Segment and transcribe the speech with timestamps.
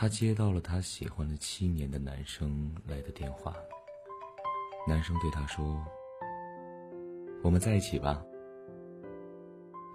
[0.00, 3.52] 他接到了她喜欢了七年的男生来的电话。
[4.86, 5.84] 男生对她说
[7.42, 8.24] ：“我们在一起吧。”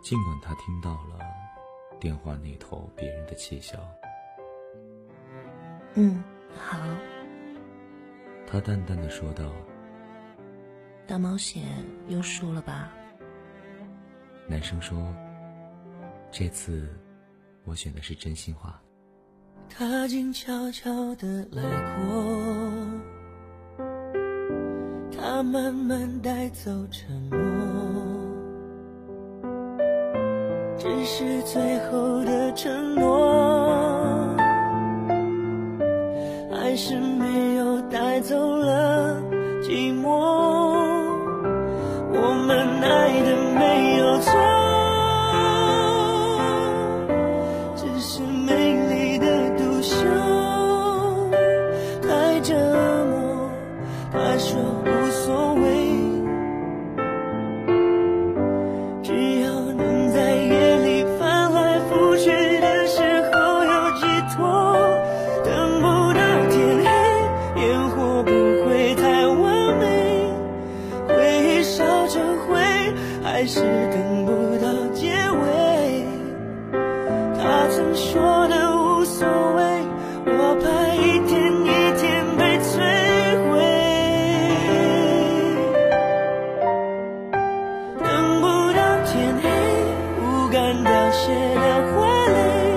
[0.03, 1.19] 尽管她听到了
[2.01, 3.79] 电话那头别人的窃笑。
[5.93, 6.21] 嗯，
[6.59, 6.77] 好。
[8.45, 9.53] 他淡淡的说道
[11.07, 11.63] ：“大冒险
[12.09, 12.91] 又输了吧？”
[14.49, 15.15] 男生说
[16.29, 16.93] ：“这次
[17.63, 18.77] 我选的是真心话。”
[19.69, 21.61] 他静悄悄地来
[21.95, 23.83] 过，
[25.11, 27.39] 他慢慢带走沉默，
[30.77, 34.35] 只是最后的承诺，
[36.51, 39.19] 还是没有带走了
[39.61, 40.07] 寂寞。
[42.15, 42.62] 我们
[73.43, 74.31] 还是等不
[74.63, 76.05] 到结尾。
[77.37, 79.61] 他曾说的无所谓，
[80.27, 80.63] 我怕
[80.95, 81.67] 一天一
[81.99, 82.79] 天被摧
[83.51, 83.59] 毁。
[87.99, 88.07] 等
[88.39, 88.79] 不到
[89.11, 89.11] 天
[89.43, 89.43] 黑，
[90.15, 92.72] 不敢凋谢的花蕾，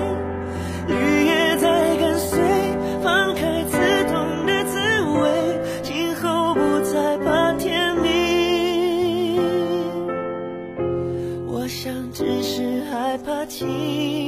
[13.56, 14.25] 心。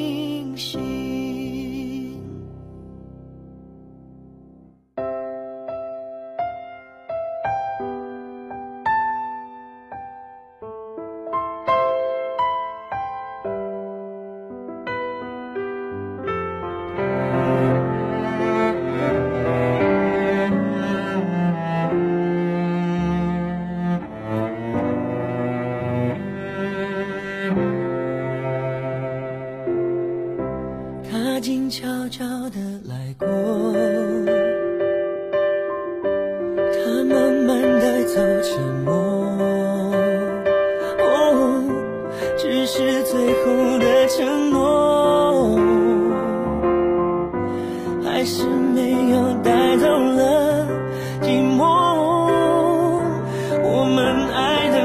[53.98, 54.77] 们爱的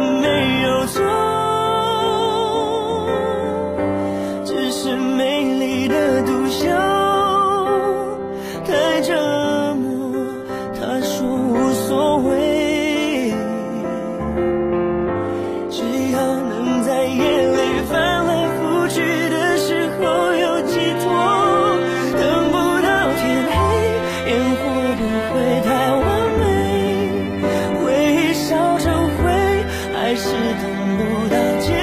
[30.13, 31.82] 还是等不到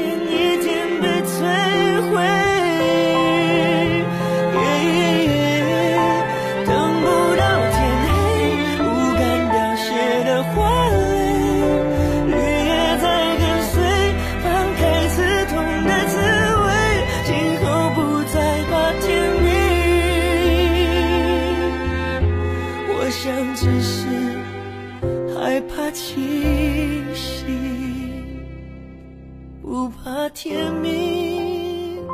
[29.71, 32.05] 不怕天明。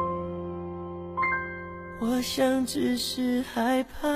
[2.00, 4.08] 我想只是害怕。